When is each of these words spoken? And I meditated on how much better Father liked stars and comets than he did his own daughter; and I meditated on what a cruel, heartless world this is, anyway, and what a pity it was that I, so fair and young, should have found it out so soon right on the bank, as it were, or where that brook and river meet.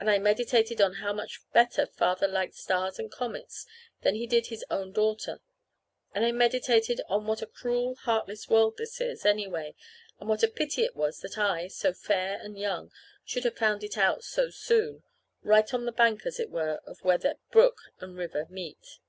And 0.00 0.08
I 0.10 0.18
meditated 0.18 0.80
on 0.80 0.94
how 0.94 1.12
much 1.12 1.42
better 1.52 1.84
Father 1.84 2.26
liked 2.26 2.54
stars 2.54 2.98
and 2.98 3.12
comets 3.12 3.66
than 4.00 4.14
he 4.14 4.26
did 4.26 4.46
his 4.46 4.64
own 4.70 4.92
daughter; 4.92 5.42
and 6.14 6.24
I 6.24 6.32
meditated 6.32 7.02
on 7.06 7.26
what 7.26 7.42
a 7.42 7.46
cruel, 7.46 7.94
heartless 7.96 8.48
world 8.48 8.78
this 8.78 8.98
is, 8.98 9.26
anyway, 9.26 9.74
and 10.18 10.26
what 10.26 10.42
a 10.42 10.48
pity 10.48 10.84
it 10.84 10.96
was 10.96 11.18
that 11.18 11.36
I, 11.36 11.68
so 11.68 11.92
fair 11.92 12.40
and 12.40 12.58
young, 12.58 12.92
should 13.26 13.44
have 13.44 13.58
found 13.58 13.84
it 13.84 13.98
out 13.98 14.24
so 14.24 14.48
soon 14.48 15.02
right 15.42 15.74
on 15.74 15.84
the 15.84 15.92
bank, 15.92 16.24
as 16.24 16.40
it 16.40 16.48
were, 16.48 16.80
or 16.86 16.94
where 17.02 17.18
that 17.18 17.38
brook 17.50 17.76
and 18.00 18.16
river 18.16 18.46
meet. 18.48 19.00